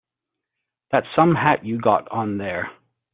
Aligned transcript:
That's 0.91 1.05
some 1.15 1.35
hat 1.35 1.63
you 1.63 1.79
got 1.79 2.09
on 2.09 2.39
there. 2.39 2.71